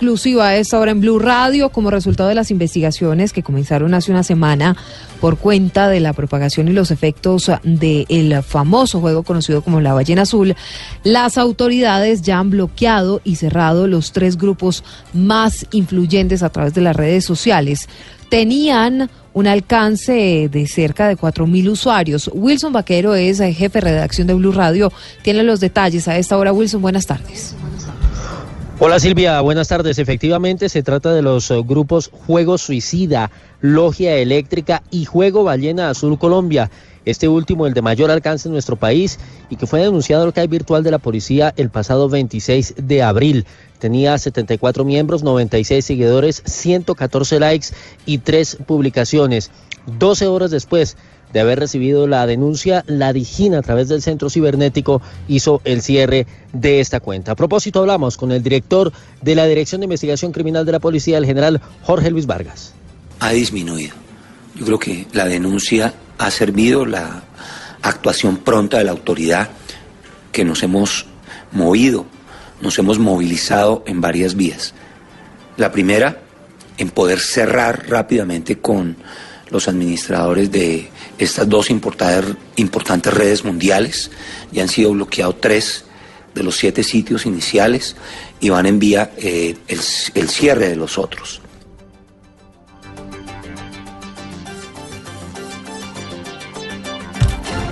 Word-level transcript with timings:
exclusiva 0.00 0.48
a 0.48 0.56
esta 0.56 0.78
hora 0.78 0.92
en 0.92 1.00
Blue 1.02 1.18
Radio 1.18 1.68
como 1.68 1.90
resultado 1.90 2.30
de 2.30 2.34
las 2.34 2.50
investigaciones 2.50 3.34
que 3.34 3.42
comenzaron 3.42 3.92
hace 3.92 4.10
una 4.10 4.22
semana 4.22 4.74
por 5.20 5.36
cuenta 5.36 5.90
de 5.90 6.00
la 6.00 6.14
propagación 6.14 6.68
y 6.68 6.72
los 6.72 6.90
efectos 6.90 7.50
del 7.64 8.42
famoso 8.42 9.00
juego 9.00 9.24
conocido 9.24 9.60
como 9.60 9.82
la 9.82 9.92
ballena 9.92 10.22
azul, 10.22 10.56
las 11.04 11.36
autoridades 11.36 12.22
ya 12.22 12.38
han 12.38 12.48
bloqueado 12.48 13.20
y 13.24 13.36
cerrado 13.36 13.86
los 13.86 14.12
tres 14.12 14.38
grupos 14.38 14.84
más 15.12 15.66
influyentes 15.70 16.42
a 16.42 16.48
través 16.48 16.72
de 16.72 16.80
las 16.80 16.96
redes 16.96 17.26
sociales. 17.26 17.86
Tenían 18.30 19.10
un 19.34 19.46
alcance 19.46 20.48
de 20.50 20.66
cerca 20.66 21.08
de 21.08 21.18
4.000 21.18 21.68
usuarios. 21.68 22.30
Wilson 22.32 22.72
Vaquero 22.72 23.14
es 23.14 23.36
jefe 23.38 23.68
de 23.68 23.80
redacción 23.82 24.26
de 24.26 24.32
Blue 24.32 24.52
Radio. 24.52 24.90
Tiene 25.20 25.42
los 25.42 25.60
detalles 25.60 26.08
a 26.08 26.16
esta 26.16 26.38
hora. 26.38 26.54
Wilson, 26.54 26.80
buenas 26.80 27.04
tardes. 27.04 27.54
Hola 28.82 28.98
Silvia, 28.98 29.38
buenas 29.42 29.68
tardes. 29.68 29.98
Efectivamente 29.98 30.70
se 30.70 30.82
trata 30.82 31.12
de 31.12 31.20
los 31.20 31.50
uh, 31.50 31.62
grupos 31.62 32.08
Juego 32.10 32.56
Suicida, 32.56 33.30
Logia 33.60 34.16
Eléctrica 34.16 34.82
y 34.90 35.04
Juego 35.04 35.44
Ballena 35.44 35.90
Azul 35.90 36.18
Colombia. 36.18 36.70
Este 37.04 37.28
último, 37.28 37.66
el 37.66 37.74
de 37.74 37.82
mayor 37.82 38.10
alcance 38.10 38.48
en 38.48 38.54
nuestro 38.54 38.76
país 38.76 39.18
y 39.50 39.56
que 39.56 39.66
fue 39.66 39.80
denunciado 39.80 40.24
al 40.24 40.32
CAI 40.32 40.46
virtual 40.46 40.82
de 40.82 40.92
la 40.92 40.98
policía 40.98 41.52
el 41.58 41.68
pasado 41.68 42.08
26 42.08 42.76
de 42.78 43.02
abril. 43.02 43.44
Tenía 43.78 44.16
74 44.16 44.82
miembros, 44.86 45.22
96 45.22 45.84
seguidores, 45.84 46.42
114 46.46 47.38
likes 47.38 47.66
y 48.06 48.16
3 48.16 48.60
publicaciones. 48.66 49.50
12 49.98 50.26
horas 50.26 50.50
después 50.50 50.96
de 51.32 51.40
haber 51.40 51.58
recibido 51.58 52.06
la 52.06 52.26
denuncia, 52.26 52.84
la 52.86 53.12
Digina 53.12 53.58
a 53.58 53.62
través 53.62 53.88
del 53.88 54.02
centro 54.02 54.30
cibernético 54.30 55.00
hizo 55.28 55.60
el 55.64 55.82
cierre 55.82 56.26
de 56.52 56.80
esta 56.80 57.00
cuenta. 57.00 57.32
A 57.32 57.36
propósito, 57.36 57.80
hablamos 57.80 58.16
con 58.16 58.32
el 58.32 58.42
director 58.42 58.92
de 59.22 59.34
la 59.34 59.46
Dirección 59.46 59.80
de 59.80 59.86
Investigación 59.86 60.32
Criminal 60.32 60.66
de 60.66 60.72
la 60.72 60.80
Policía, 60.80 61.18
el 61.18 61.26
general 61.26 61.60
Jorge 61.82 62.10
Luis 62.10 62.26
Vargas. 62.26 62.74
Ha 63.20 63.30
disminuido. 63.30 63.94
Yo 64.54 64.64
creo 64.64 64.78
que 64.78 65.06
la 65.12 65.26
denuncia 65.26 65.94
ha 66.18 66.30
servido, 66.30 66.84
la 66.84 67.22
actuación 67.82 68.38
pronta 68.38 68.78
de 68.78 68.84
la 68.84 68.90
autoridad, 68.90 69.50
que 70.32 70.44
nos 70.44 70.62
hemos 70.62 71.06
movido, 71.52 72.06
nos 72.60 72.78
hemos 72.78 72.98
movilizado 72.98 73.82
en 73.86 74.00
varias 74.00 74.34
vías. 74.34 74.74
La 75.56 75.72
primera, 75.72 76.20
en 76.78 76.90
poder 76.90 77.20
cerrar 77.20 77.88
rápidamente 77.88 78.58
con 78.58 78.96
los 79.50 79.68
administradores 79.68 80.50
de 80.50 80.88
estas 81.18 81.48
dos 81.48 81.70
importantes 81.70 83.12
redes 83.14 83.44
mundiales. 83.44 84.10
Ya 84.52 84.62
han 84.62 84.68
sido 84.68 84.92
bloqueados 84.92 85.40
tres 85.40 85.84
de 86.34 86.42
los 86.42 86.56
siete 86.56 86.84
sitios 86.84 87.26
iniciales 87.26 87.96
y 88.40 88.50
van 88.50 88.66
en 88.66 88.78
vía 88.78 89.12
eh, 89.16 89.56
el, 89.68 89.80
el 90.14 90.28
cierre 90.28 90.68
de 90.68 90.76
los 90.76 90.98
otros. 90.98 91.40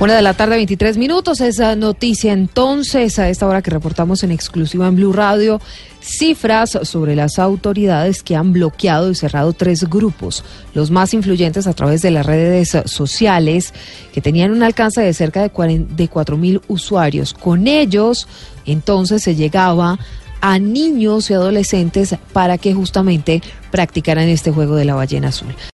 Una 0.00 0.16
de 0.16 0.22
la 0.22 0.32
tarde, 0.32 0.56
23 0.56 0.96
minutos. 0.96 1.42
Esa 1.42 1.76
noticia 1.76 2.32
entonces, 2.32 3.18
a 3.18 3.28
esta 3.28 3.46
hora 3.46 3.60
que 3.60 3.70
reportamos 3.70 4.22
en 4.22 4.30
exclusiva 4.30 4.88
en 4.88 4.96
Blue 4.96 5.12
Radio, 5.12 5.60
cifras 6.00 6.78
sobre 6.84 7.14
las 7.14 7.38
autoridades 7.38 8.22
que 8.22 8.34
han 8.34 8.54
bloqueado 8.54 9.10
y 9.10 9.14
cerrado 9.14 9.52
tres 9.52 9.84
grupos, 9.90 10.42
los 10.72 10.90
más 10.90 11.12
influyentes 11.12 11.66
a 11.66 11.74
través 11.74 12.00
de 12.00 12.12
las 12.12 12.24
redes 12.24 12.78
sociales, 12.86 13.74
que 14.14 14.22
tenían 14.22 14.52
un 14.52 14.62
alcance 14.62 15.02
de 15.02 15.12
cerca 15.12 15.42
de, 15.42 16.08
4 16.08 16.36
mil 16.38 16.62
usuarios. 16.66 17.34
Con 17.34 17.68
ellos, 17.68 18.26
entonces, 18.64 19.22
se 19.22 19.34
llegaba 19.34 19.98
a 20.40 20.58
niños 20.58 21.28
y 21.28 21.34
adolescentes 21.34 22.16
para 22.32 22.56
que 22.56 22.72
justamente 22.72 23.42
practicaran 23.70 24.28
este 24.28 24.50
juego 24.50 24.76
de 24.76 24.86
la 24.86 24.94
ballena 24.94 25.28
azul. 25.28 25.54